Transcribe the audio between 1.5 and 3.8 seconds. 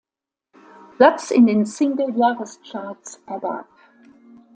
Single-Jahrescharts ergab.